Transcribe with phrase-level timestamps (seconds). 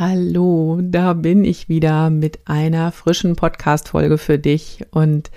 [0.00, 5.32] Hallo, da bin ich wieder mit einer frischen Podcast-Folge für dich und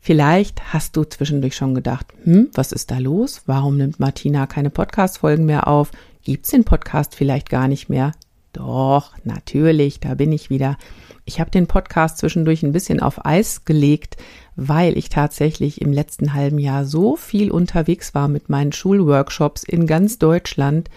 [0.00, 3.42] Vielleicht hast du zwischendurch schon gedacht, hm, was ist da los?
[3.44, 5.90] Warum nimmt Martina keine Podcast-Folgen mehr auf?
[6.22, 8.12] Gibt's den Podcast vielleicht gar nicht mehr?
[8.54, 10.78] Doch, natürlich, da bin ich wieder.
[11.26, 14.16] Ich habe den Podcast zwischendurch ein bisschen auf Eis gelegt,
[14.54, 19.86] weil ich tatsächlich im letzten halben Jahr so viel unterwegs war mit meinen Schulworkshops in
[19.86, 20.88] ganz Deutschland,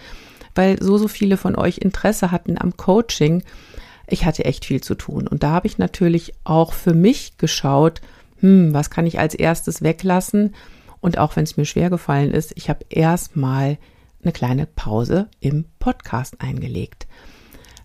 [0.55, 3.43] weil so, so viele von euch Interesse hatten am Coaching.
[4.07, 5.27] Ich hatte echt viel zu tun.
[5.27, 8.01] Und da habe ich natürlich auch für mich geschaut,
[8.39, 10.55] hm, was kann ich als erstes weglassen?
[11.01, 13.77] Und auch wenn es mir schwer gefallen ist, ich habe erstmal
[14.23, 17.07] eine kleine Pause im Podcast eingelegt.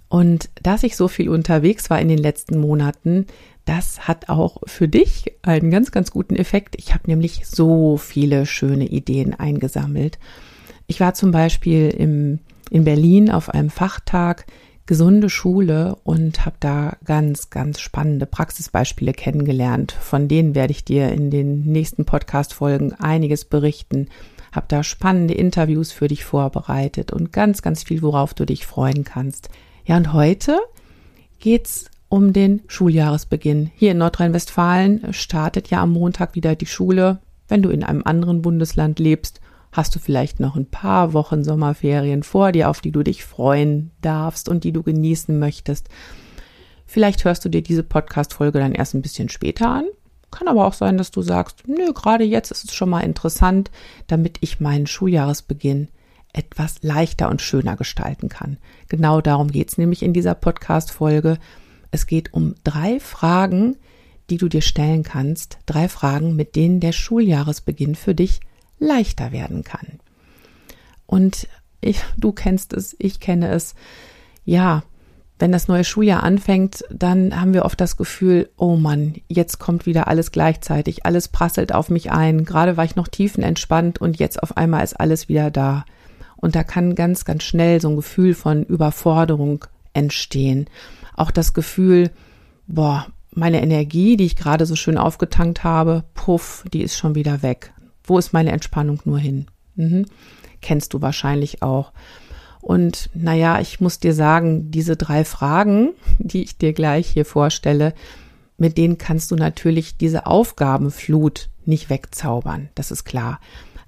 [0.08, 3.26] Und dass ich so viel unterwegs war in den letzten Monaten,
[3.64, 6.76] das hat auch für dich einen ganz, ganz guten Effekt.
[6.76, 10.18] Ich habe nämlich so viele schöne Ideen eingesammelt.
[10.86, 12.40] Ich war zum Beispiel im,
[12.74, 14.46] in Berlin auf einem Fachtag
[14.84, 19.92] gesunde Schule und habe da ganz, ganz spannende Praxisbeispiele kennengelernt.
[19.92, 24.08] Von denen werde ich dir in den nächsten Podcast-Folgen einiges berichten.
[24.50, 29.04] Habe da spannende Interviews für dich vorbereitet und ganz, ganz viel, worauf du dich freuen
[29.04, 29.50] kannst.
[29.84, 30.58] Ja, und heute
[31.38, 33.70] geht's um den Schuljahresbeginn.
[33.76, 37.20] Hier in Nordrhein-Westfalen startet ja am Montag wieder die Schule.
[37.46, 39.40] Wenn du in einem anderen Bundesland lebst,
[39.74, 43.90] hast du vielleicht noch ein paar Wochen Sommerferien vor dir, auf die du dich freuen
[44.00, 45.88] darfst und die du genießen möchtest.
[46.86, 49.86] Vielleicht hörst du dir diese Podcast-Folge dann erst ein bisschen später an.
[50.30, 53.72] Kann aber auch sein, dass du sagst, nö, gerade jetzt ist es schon mal interessant,
[54.06, 55.88] damit ich meinen Schuljahresbeginn
[56.32, 58.58] etwas leichter und schöner gestalten kann.
[58.88, 61.38] Genau darum geht es nämlich in dieser Podcast-Folge.
[61.90, 63.76] Es geht um drei Fragen,
[64.30, 65.58] die du dir stellen kannst.
[65.66, 68.40] Drei Fragen, mit denen der Schuljahresbeginn für dich
[68.86, 70.00] leichter werden kann.
[71.06, 71.48] Und
[71.80, 73.74] ich, du kennst es, ich kenne es.
[74.44, 74.82] Ja,
[75.38, 79.84] wenn das neue Schuljahr anfängt, dann haben wir oft das Gefühl, oh Mann, jetzt kommt
[79.84, 82.44] wieder alles gleichzeitig, alles prasselt auf mich ein.
[82.44, 85.84] Gerade war ich noch tiefenentspannt und jetzt auf einmal ist alles wieder da.
[86.36, 90.66] Und da kann ganz, ganz schnell so ein Gefühl von Überforderung entstehen.
[91.16, 92.10] Auch das Gefühl,
[92.66, 97.42] boah, meine Energie, die ich gerade so schön aufgetankt habe, puff, die ist schon wieder
[97.42, 97.73] weg.
[98.04, 99.46] Wo ist meine Entspannung nur hin?
[99.76, 100.06] Mhm.
[100.60, 101.92] Kennst du wahrscheinlich auch.
[102.60, 107.94] Und naja, ich muss dir sagen, diese drei Fragen, die ich dir gleich hier vorstelle,
[108.56, 113.40] mit denen kannst du natürlich diese Aufgabenflut nicht wegzaubern, das ist klar.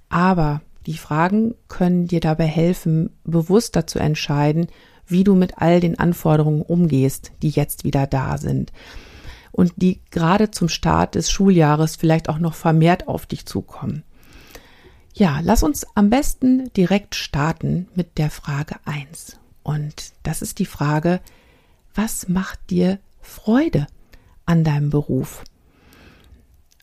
[0.08, 4.68] Aber die Fragen können dir dabei helfen, bewusster zu entscheiden,
[5.06, 8.72] wie du mit all den Anforderungen umgehst, die jetzt wieder da sind
[9.56, 14.02] und die gerade zum Start des Schuljahres vielleicht auch noch vermehrt auf dich zukommen.
[15.14, 20.66] Ja, lass uns am besten direkt starten mit der Frage eins Und das ist die
[20.66, 21.20] Frage,
[21.94, 23.86] was macht dir Freude
[24.44, 25.42] an deinem Beruf?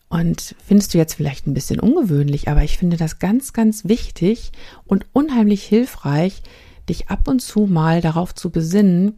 [0.08, 4.50] Und findest du jetzt vielleicht ein bisschen ungewöhnlich, aber ich finde das ganz, ganz wichtig
[4.84, 6.42] und unheimlich hilfreich,
[6.88, 9.16] dich ab und zu mal darauf zu besinnen,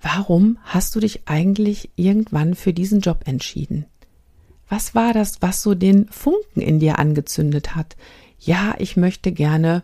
[0.00, 3.86] warum hast du dich eigentlich irgendwann für diesen Job entschieden?
[4.68, 7.96] Was war das, was so den Funken in dir angezündet hat?
[8.38, 9.82] Ja, ich möchte gerne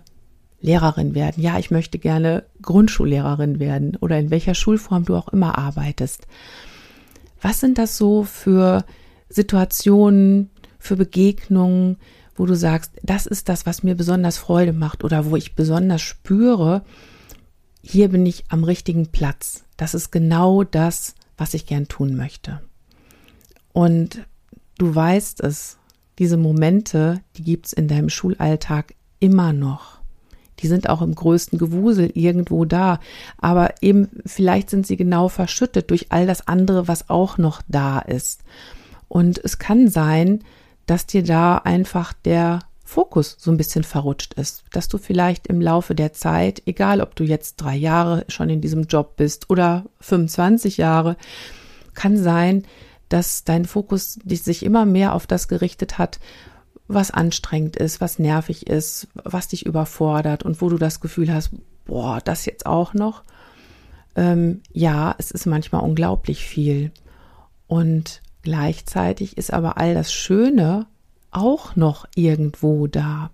[0.61, 1.43] Lehrerin werden.
[1.43, 6.27] Ja, ich möchte gerne Grundschullehrerin werden oder in welcher Schulform du auch immer arbeitest.
[7.43, 8.85] Was sind das so für
[9.29, 11.99] Situationen, für Begegnungen,
[12.35, 16.03] wo du sagst, das ist das, was mir besonders Freude macht oder wo ich besonders
[16.03, 16.83] spüre,
[17.83, 19.66] hier bin ich am richtigen Platz.
[19.77, 22.61] Das ist genau das, was ich gern tun möchte.
[23.73, 24.27] Und
[24.79, 25.79] du weißt es,
[26.19, 29.97] diese Momente, die gibt's in deinem Schulalltag immer noch.
[30.61, 33.01] Die sind auch im größten Gewusel irgendwo da.
[33.37, 37.99] Aber eben vielleicht sind sie genau verschüttet durch all das andere, was auch noch da
[37.99, 38.43] ist.
[39.09, 40.43] Und es kann sein,
[40.87, 45.61] dass dir da einfach der Fokus so ein bisschen verrutscht ist, dass du vielleicht im
[45.61, 49.85] Laufe der Zeit, egal ob du jetzt drei Jahre schon in diesem Job bist oder
[50.01, 51.17] 25 Jahre,
[51.95, 52.63] kann sein,
[53.09, 56.21] dass dein Fokus sich immer mehr auf das gerichtet hat,
[56.87, 61.51] was anstrengend ist, was nervig ist, was dich überfordert und wo du das Gefühl hast,
[61.87, 63.25] boah, das jetzt auch noch.
[64.15, 66.93] Ähm, ja, es ist manchmal unglaublich viel.
[67.67, 70.87] Und gleichzeitig ist aber all das Schöne
[71.37, 73.31] auch noch irgendwo da.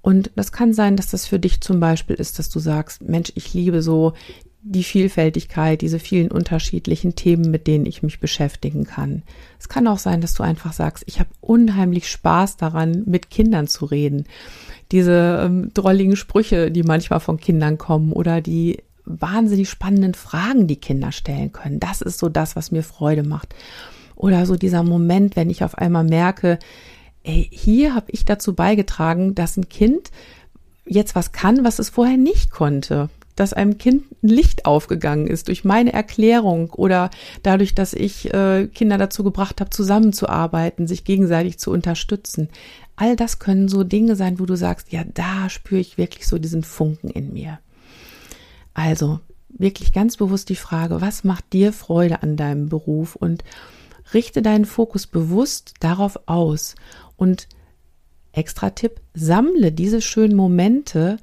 [0.00, 3.32] Und das kann sein, dass das für dich zum Beispiel ist, dass du sagst, Mensch,
[3.34, 4.14] ich liebe so
[4.62, 9.22] die Vielfältigkeit, diese vielen unterschiedlichen Themen, mit denen ich mich beschäftigen kann.
[9.58, 13.68] Es kann auch sein, dass du einfach sagst, ich habe unheimlich Spaß daran, mit Kindern
[13.68, 14.26] zu reden.
[14.92, 20.76] Diese ähm, drolligen Sprüche, die manchmal von Kindern kommen oder die wahnsinnig spannenden Fragen, die
[20.76, 21.80] Kinder stellen können.
[21.80, 23.54] Das ist so das, was mir Freude macht.
[24.14, 26.58] Oder so dieser Moment, wenn ich auf einmal merke,
[27.24, 30.10] ey, hier habe ich dazu beigetragen, dass ein Kind
[30.86, 33.08] jetzt was kann, was es vorher nicht konnte
[33.40, 37.08] dass einem Kind ein Licht aufgegangen ist durch meine Erklärung oder
[37.42, 42.50] dadurch, dass ich äh, Kinder dazu gebracht habe, zusammenzuarbeiten, sich gegenseitig zu unterstützen.
[42.96, 46.38] All das können so Dinge sein, wo du sagst, ja, da spüre ich wirklich so
[46.38, 47.60] diesen Funken in mir.
[48.74, 53.42] Also wirklich ganz bewusst die Frage, was macht dir Freude an deinem Beruf und
[54.12, 56.74] richte deinen Fokus bewusst darauf aus
[57.20, 57.48] und
[58.32, 61.18] extra Tipp, sammle diese schönen Momente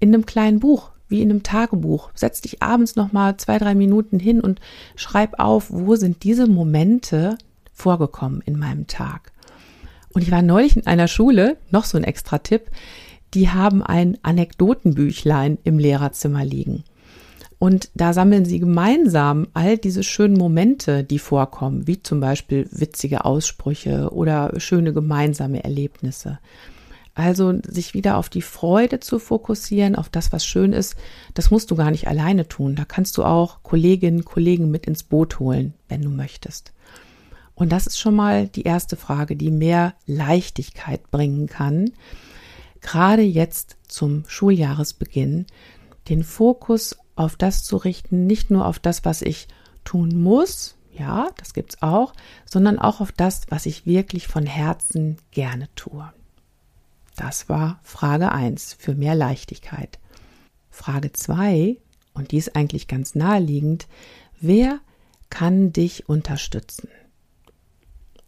[0.00, 2.10] in einem kleinen Buch, wie in einem Tagebuch.
[2.14, 4.60] Setz dich abends noch mal zwei, drei Minuten hin und
[4.96, 7.38] schreib auf, wo sind diese Momente
[7.72, 9.32] vorgekommen in meinem Tag.
[10.12, 12.70] Und ich war neulich in einer Schule, noch so ein extra Tipp,
[13.32, 16.84] die haben ein Anekdotenbüchlein im Lehrerzimmer liegen.
[17.64, 23.24] Und da sammeln sie gemeinsam all diese schönen Momente, die vorkommen, wie zum Beispiel witzige
[23.24, 26.40] Aussprüche oder schöne gemeinsame Erlebnisse.
[27.14, 30.96] Also sich wieder auf die Freude zu fokussieren, auf das, was schön ist,
[31.32, 32.76] das musst du gar nicht alleine tun.
[32.76, 36.74] Da kannst du auch Kolleginnen, Kollegen mit ins Boot holen, wenn du möchtest.
[37.54, 41.92] Und das ist schon mal die erste Frage, die mehr Leichtigkeit bringen kann.
[42.82, 45.46] Gerade jetzt zum Schuljahresbeginn,
[46.10, 49.48] den Fokus auf das zu richten, nicht nur auf das, was ich
[49.84, 52.12] tun muss, ja, das gibt's auch,
[52.44, 56.12] sondern auch auf das, was ich wirklich von Herzen gerne tue.
[57.16, 59.98] Das war Frage 1 für mehr Leichtigkeit.
[60.70, 61.76] Frage 2,
[62.14, 63.86] und die ist eigentlich ganz naheliegend,
[64.40, 64.80] wer
[65.30, 66.88] kann dich unterstützen?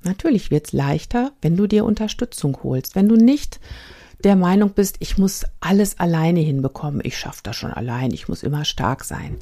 [0.02, 3.60] Natürlich wird es leichter, wenn du dir Unterstützung holst, wenn du nicht
[4.24, 8.42] der Meinung bist, ich muss alles alleine hinbekommen, ich schaffe das schon allein, ich muss
[8.42, 9.36] immer stark sein.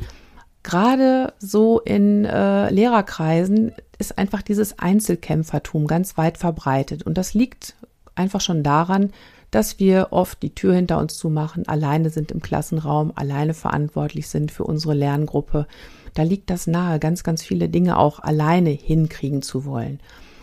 [0.63, 7.75] Gerade so in äh, Lehrerkreisen ist einfach dieses Einzelkämpfertum ganz weit verbreitet und das liegt
[8.15, 9.11] einfach schon daran,
[9.51, 14.51] dass wir oft die Tür hinter uns zumachen, alleine sind im Klassenraum, alleine verantwortlich sind
[14.51, 15.69] für unsere Lerngruppe.
[16.15, 20.01] Da liegt das nahe, ganz, ganz viele Dinge auch alleine hinkriegen zu wollen.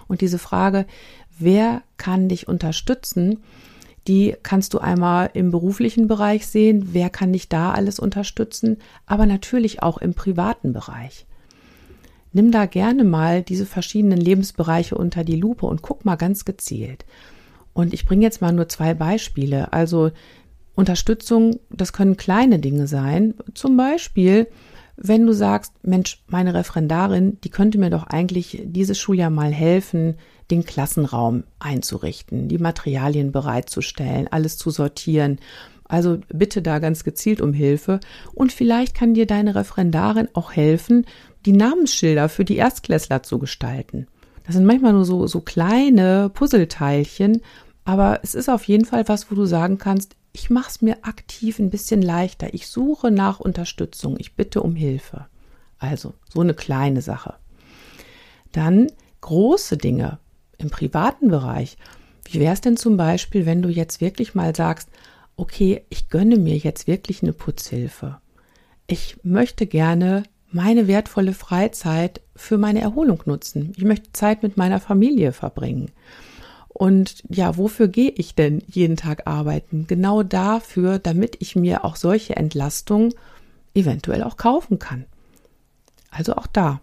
[0.08, 0.86] Und diese Frage,
[1.38, 3.40] wer kann dich unterstützen,
[4.08, 9.26] die kannst du einmal im beruflichen Bereich sehen, wer kann dich da alles unterstützen, aber
[9.26, 11.28] natürlich auch im privaten Bereich.
[12.34, 17.06] Nimm da gerne mal diese verschiedenen Lebensbereiche unter die Lupe und guck mal ganz gezielt.
[17.74, 19.74] Und ich bringe jetzt mal nur zwei Beispiele.
[19.74, 20.12] Also
[20.76, 23.36] Unterstützung, das können kleine Dinge sein.
[23.54, 24.48] Zum Beispiel,
[24.96, 30.16] wenn du sagst, Mensch, meine Referendarin, die könnte mir doch eigentlich dieses Schuljahr mal helfen,
[30.52, 35.40] den Klassenraum einzurichten, die Materialien bereitzustellen, alles zu sortieren.
[35.86, 38.00] Also bitte da ganz gezielt um Hilfe.
[38.34, 41.06] Und vielleicht kann dir deine Referendarin auch helfen,
[41.46, 44.08] die Namensschilder für die Erstklässler zu gestalten.
[44.46, 47.42] Das sind manchmal nur so, so kleine Puzzleteilchen,
[47.84, 50.98] aber es ist auf jeden Fall was, wo du sagen kannst, ich mache es mir
[51.02, 52.54] aktiv ein bisschen leichter.
[52.54, 54.16] Ich suche nach Unterstützung.
[54.18, 55.26] Ich bitte um Hilfe.
[55.78, 57.36] Also so eine kleine Sache.
[58.52, 58.88] Dann
[59.20, 60.20] große Dinge
[60.62, 61.78] im privaten Bereich.
[62.30, 64.90] Wie wäre es denn zum Beispiel, wenn du jetzt wirklich mal sagst,
[65.36, 68.20] okay, ich gönne mir jetzt wirklich eine Putzhilfe.
[68.88, 73.74] Ich möchte gerne meine wertvolle Freizeit für meine Erholung nutzen.
[73.78, 75.92] Ich möchte Zeit mit meiner Familie verbringen.
[76.68, 79.88] Und ja, wofür gehe ich denn jeden Tag arbeiten?
[79.88, 83.14] Genau dafür, damit ich mir auch solche Entlastung
[83.74, 85.06] eventuell auch kaufen kann.
[86.10, 86.82] Also auch da.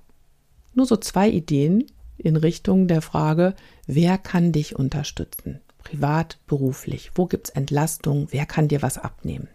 [0.75, 1.85] Nur so zwei Ideen
[2.19, 3.55] in Richtung der Frage,
[3.87, 5.61] wer kann dich unterstützen?
[5.89, 7.13] privat, beruflich?
[7.15, 8.29] Wo gibt's Entlastung?
[8.31, 9.49] Wer kann dir was abnehmen?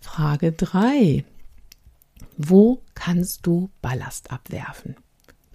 [0.00, 1.24] Frage drei:
[2.36, 4.96] Wo kannst du Ballast abwerfen?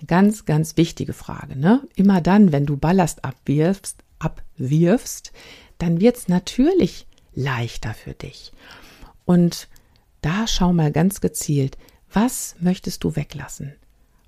[0.06, 1.58] Ganz, ganz wichtige Frage.
[1.58, 1.88] Ne?
[1.96, 5.32] Immer dann, wenn du Ballast abwirfst, abwirfst,
[5.78, 8.52] dann wird's natürlich leichter für dich.
[9.26, 9.70] Und
[10.22, 11.78] da schau mal ganz gezielt,
[12.12, 13.74] was möchtest du weglassen?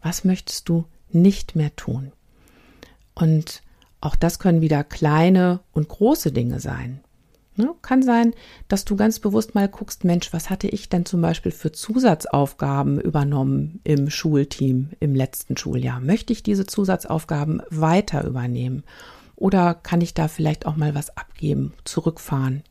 [0.02, 2.12] Was möchtest du nicht mehr tun?
[3.16, 3.62] Und
[4.02, 7.02] auch das können wieder kleine und große Dinge sein.
[7.60, 7.76] Ne?
[7.82, 8.34] Kann sein,
[8.70, 13.02] dass du ganz bewusst mal guckst, Mensch, was hatte ich denn zum Beispiel für Zusatzaufgaben
[13.02, 16.00] übernommen im Schulteam im letzten Schuljahr?
[16.00, 18.84] Möchte ich diese Zusatzaufgaben weiter übernehmen?
[19.36, 22.64] Oder kann ich da vielleicht auch mal was abgeben, zurückfahren?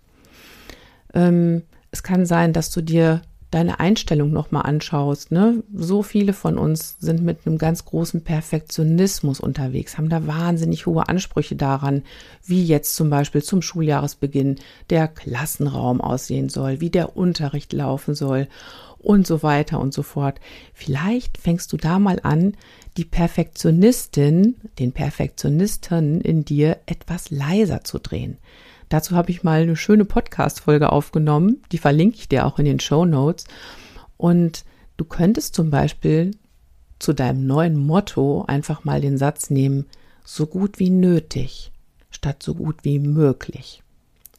[1.13, 5.63] Ähm, es kann sein, dass du dir deine Einstellung nochmal anschaust, ne?
[5.75, 11.09] So viele von uns sind mit einem ganz großen Perfektionismus unterwegs, haben da wahnsinnig hohe
[11.09, 12.03] Ansprüche daran,
[12.45, 14.57] wie jetzt zum Beispiel zum Schuljahresbeginn
[14.91, 18.49] der Klassenraum aussehen soll, wie der Unterricht laufen soll
[18.99, 20.41] und so weiter und so fort.
[20.75, 22.55] Vielleicht fängst du da mal an,
[22.97, 28.39] die Perfektionistin, den Perfektionisten in dir etwas leiser zu drehen.
[28.89, 31.63] Dazu habe ich mal eine schöne Podcast-Folge aufgenommen.
[31.73, 33.45] Die verlinke ich dir auch in den Show Notes.
[34.17, 34.65] Und
[34.97, 36.33] du könntest zum Beispiel
[36.99, 39.87] zu deinem neuen Motto einfach mal den Satz nehmen,
[40.25, 41.73] so gut wie nötig
[42.11, 43.83] statt so gut wie möglich.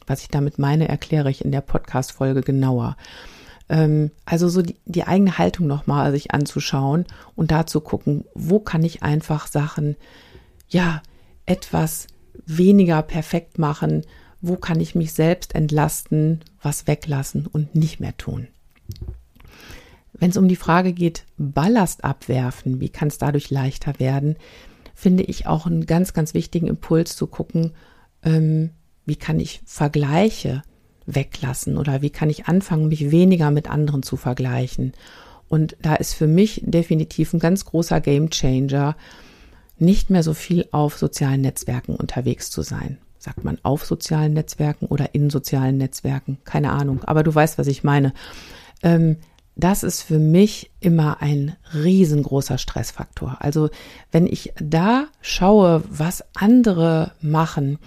[0.06, 2.96] Was ich damit meine, erkläre ich in der Podcast-Folge genauer.
[3.68, 8.58] Ähm, also so die, die eigene Haltung nochmal sich anzuschauen und da zu gucken, wo
[8.58, 9.96] kann ich einfach Sachen,
[10.68, 11.02] ja,
[11.46, 12.06] etwas
[12.46, 14.04] weniger perfekt machen,
[14.42, 18.48] wo kann ich mich selbst entlasten, was weglassen und nicht mehr tun.
[20.12, 24.36] Wenn es um die Frage geht, Ballast abwerfen, wie kann es dadurch leichter werden,
[24.94, 27.72] finde ich auch einen ganz, ganz wichtigen Impuls zu gucken,
[28.22, 28.70] ähm,
[29.06, 30.62] wie kann ich Vergleiche
[31.06, 34.92] weglassen oder wie kann ich anfangen, mich weniger mit anderen zu vergleichen.
[35.48, 38.96] Und da ist für mich definitiv ein ganz großer Gamechanger,
[39.78, 44.86] nicht mehr so viel auf sozialen Netzwerken unterwegs zu sein sagt man auf sozialen Netzwerken
[44.86, 48.12] oder in sozialen Netzwerken, keine Ahnung, aber du weißt, was ich meine.
[48.82, 49.18] Ähm,
[49.56, 53.36] das ist für mich immer ein riesengroßer Stressfaktor.
[53.40, 53.68] Also
[54.10, 57.78] wenn ich da schaue, was andere machen,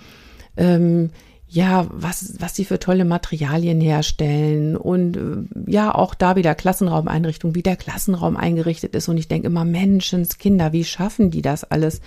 [0.55, 1.09] ähm,
[1.47, 7.53] ja, was, was sie für tolle Materialien herstellen und äh, ja, auch da wieder Klassenraumeinrichtung,
[7.53, 9.07] wie der Klassenraum eingerichtet ist.
[9.07, 12.01] Und ich denke immer, Menschenskinder, wie schaffen die das alles?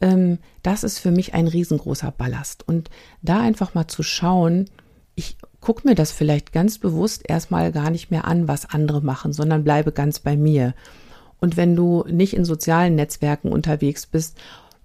[0.00, 2.66] Ähm, das ist für mich ein riesengroßer Ballast.
[2.66, 2.90] Und
[3.22, 4.70] da einfach mal zu schauen,
[5.14, 9.32] ich gucke mir das vielleicht ganz bewusst erstmal gar nicht mehr an, was andere machen,
[9.32, 10.74] sondern bleibe ganz bei mir.
[11.40, 14.38] Und wenn du nicht in sozialen Netzwerken unterwegs bist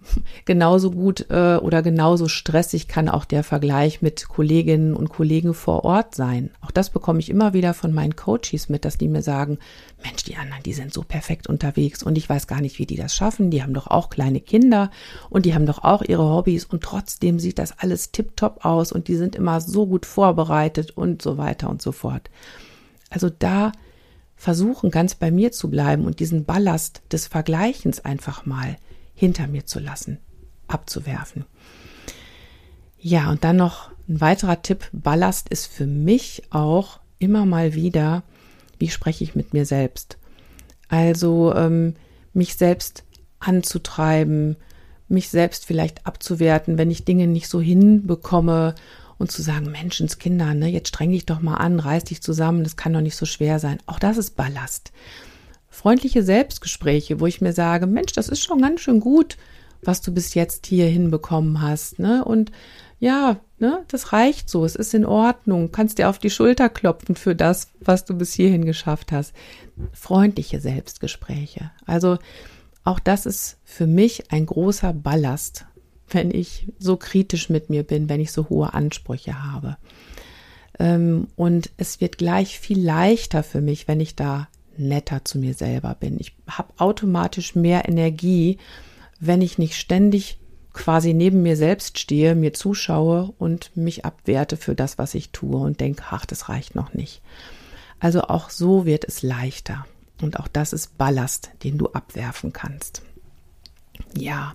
[0.45, 5.85] genauso gut äh, oder genauso stressig kann auch der Vergleich mit Kolleginnen und Kollegen vor
[5.85, 6.51] Ort sein.
[6.61, 9.59] Auch das bekomme ich immer wieder von meinen Coaches mit, dass die mir sagen,
[10.03, 12.97] Mensch, die anderen, die sind so perfekt unterwegs und ich weiß gar nicht, wie die
[12.97, 13.51] das schaffen.
[13.51, 14.91] Die haben doch auch kleine Kinder
[15.29, 19.07] und die haben doch auch ihre Hobbys und trotzdem sieht das alles tipptopp aus und
[19.07, 22.29] die sind immer so gut vorbereitet und so weiter und so fort.
[23.09, 23.71] Also da
[24.35, 28.75] versuchen, ganz bei mir zu bleiben und diesen Ballast des Vergleichens einfach mal
[29.13, 30.19] hinter mir zu lassen,
[30.67, 31.45] abzuwerfen.
[32.99, 34.89] Ja, und dann noch ein weiterer Tipp.
[34.91, 38.23] Ballast ist für mich auch immer mal wieder,
[38.79, 40.17] wie spreche ich mit mir selbst.
[40.89, 41.95] Also ähm,
[42.33, 43.03] mich selbst
[43.39, 44.57] anzutreiben,
[45.07, 48.75] mich selbst vielleicht abzuwerten, wenn ich Dinge nicht so hinbekomme
[49.17, 52.77] und zu sagen, Menschenskinder, ne, jetzt streng dich doch mal an, reiß dich zusammen, das
[52.77, 53.79] kann doch nicht so schwer sein.
[53.85, 54.91] Auch das ist Ballast
[55.73, 59.37] freundliche Selbstgespräche, wo ich mir sage, Mensch, das ist schon ganz schön gut,
[59.81, 62.23] was du bis jetzt hier hinbekommen hast, ne?
[62.23, 62.51] Und
[62.99, 67.15] ja, ne, das reicht so, es ist in Ordnung, kannst dir auf die Schulter klopfen
[67.15, 69.33] für das, was du bis hierhin geschafft hast.
[69.91, 71.71] Freundliche Selbstgespräche.
[71.85, 72.17] Also
[72.83, 75.65] auch das ist für mich ein großer Ballast,
[76.07, 79.77] wenn ich so kritisch mit mir bin, wenn ich so hohe Ansprüche habe.
[80.79, 85.53] Ähm, und es wird gleich viel leichter für mich, wenn ich da netter zu mir
[85.53, 86.19] selber bin.
[86.19, 88.57] Ich habe automatisch mehr Energie,
[89.19, 90.39] wenn ich nicht ständig
[90.73, 95.57] quasi neben mir selbst stehe, mir zuschaue und mich abwerte für das, was ich tue
[95.57, 97.21] und denke, ach, das reicht noch nicht.
[97.99, 99.85] Also auch so wird es leichter.
[100.21, 103.01] Und auch das ist Ballast, den du abwerfen kannst.
[104.17, 104.53] Ja,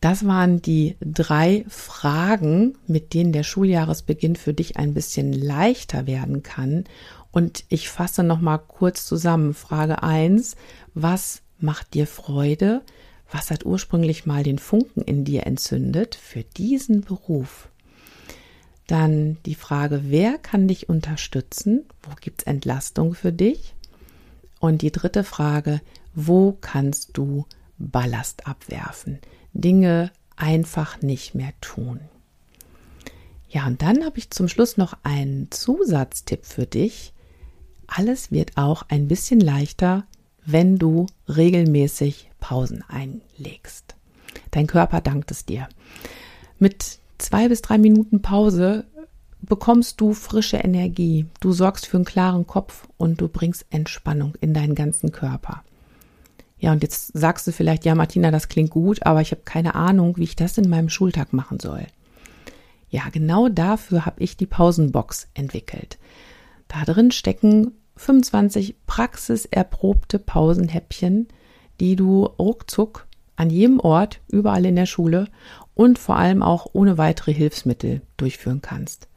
[0.00, 6.42] das waren die drei Fragen, mit denen der Schuljahresbeginn für dich ein bisschen leichter werden
[6.42, 6.84] kann
[7.38, 9.54] und ich fasse noch mal kurz zusammen.
[9.54, 10.56] Frage eins:
[10.94, 12.82] Was macht dir Freude?
[13.30, 17.68] was hat ursprünglich mal den Funken in dir entzündet für diesen Beruf?
[18.86, 21.84] Dann die Frage, wer kann dich unterstützen?
[22.02, 23.74] Wo gibt es Entlastung für dich?
[24.60, 25.80] Und die dritte Frage,
[26.14, 27.44] wo kannst du
[27.78, 29.18] Ballast abwerfen?
[29.52, 32.00] Dinge einfach nicht mehr tun.
[33.50, 37.12] Ja, und dann habe ich zum Schluss noch einen Zusatztipp für dich.
[37.88, 40.04] Alles wird auch ein bisschen leichter,
[40.44, 43.96] wenn du regelmäßig Pausen einlegst.
[44.52, 45.68] Dein Körper dankt es dir.
[46.58, 48.84] Mit zwei bis drei Minuten Pause
[49.40, 54.54] bekommst du frische Energie, du sorgst für einen klaren Kopf und du bringst Entspannung in
[54.54, 55.64] deinen ganzen Körper.
[56.58, 59.74] Ja, und jetzt sagst du vielleicht, ja, Martina, das klingt gut, aber ich habe keine
[59.74, 61.86] Ahnung, wie ich das in meinem Schultag machen soll.
[62.90, 65.98] Ja, genau dafür habe ich die Pausenbox entwickelt.
[66.68, 71.28] Da drin stecken 25 praxiserprobte Pausenhäppchen,
[71.80, 73.06] die du ruckzuck
[73.36, 75.28] an jedem Ort, überall in der Schule
[75.74, 79.08] und vor allem auch ohne weitere Hilfsmittel durchführen kannst.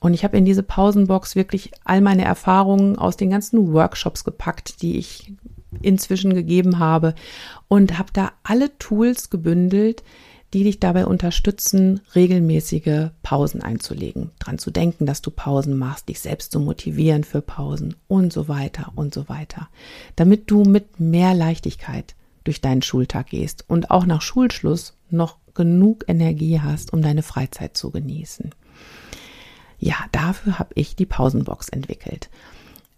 [0.00, 4.82] Und ich habe in diese Pausenbox wirklich all meine Erfahrungen aus den ganzen Workshops gepackt,
[4.82, 5.34] die ich
[5.82, 7.14] inzwischen gegeben habe
[7.68, 10.02] und habe da alle Tools gebündelt,
[10.52, 16.20] die dich dabei unterstützen, regelmäßige Pausen einzulegen, dran zu denken, dass du Pausen machst, dich
[16.20, 19.68] selbst zu motivieren für Pausen und so weiter und so weiter,
[20.16, 22.14] damit du mit mehr Leichtigkeit
[22.44, 27.76] durch deinen Schultag gehst und auch nach Schulschluss noch genug Energie hast, um deine Freizeit
[27.76, 28.50] zu genießen.
[29.78, 32.28] Ja, dafür habe ich die Pausenbox entwickelt.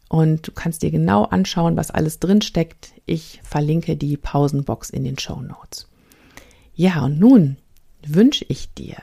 [0.09, 2.93] Und du kannst dir genau anschauen, was alles drin steckt.
[3.07, 5.89] Ich verlinke die Pausenbox in den Show Notes.
[6.75, 7.57] Ja, und nun
[8.05, 8.97] wünsche ich dir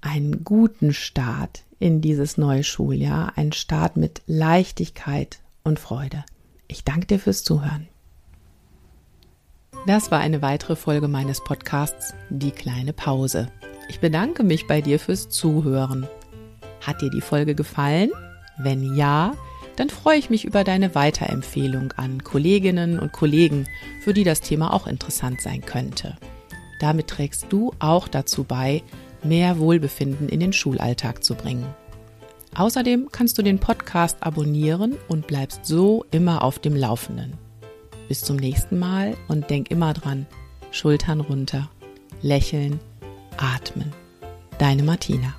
[0.00, 6.24] einen guten Start in dieses neue Schuljahr, einen Start mit Leichtigkeit und Freude.
[6.68, 7.88] Ich danke dir fürs Zuhören.
[9.86, 13.48] Das war eine weitere Folge meines Podcasts Die kleine Pause.
[13.88, 16.06] Ich bedanke mich bei dir fürs Zuhören.
[16.80, 18.10] Hat dir die Folge gefallen?
[18.56, 19.32] Wenn ja,
[19.76, 23.66] dann freue ich mich über deine Weiterempfehlung an Kolleginnen und Kollegen,
[24.02, 26.16] für die das Thema auch interessant sein könnte.
[26.80, 28.82] Damit trägst du auch dazu bei,
[29.22, 31.66] mehr Wohlbefinden in den Schulalltag zu bringen.
[32.56, 37.34] Außerdem kannst du den Podcast abonnieren und bleibst so immer auf dem Laufenden.
[38.08, 40.26] Bis zum nächsten Mal und denk immer dran,
[40.72, 41.70] Schultern runter,
[42.22, 42.80] lächeln,
[43.36, 43.92] atmen.
[44.58, 45.34] Deine Martina.